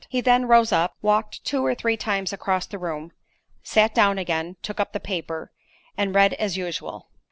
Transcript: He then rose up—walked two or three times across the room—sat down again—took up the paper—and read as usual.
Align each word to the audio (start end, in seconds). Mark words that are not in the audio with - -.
He 0.09 0.19
then 0.19 0.47
rose 0.47 0.71
up—walked 0.71 1.43
two 1.45 1.63
or 1.63 1.75
three 1.75 1.95
times 1.95 2.33
across 2.33 2.65
the 2.65 2.79
room—sat 2.79 3.93
down 3.93 4.17
again—took 4.17 4.79
up 4.79 4.93
the 4.93 4.99
paper—and 4.99 6.15
read 6.15 6.33
as 6.33 6.57
usual. 6.57 7.11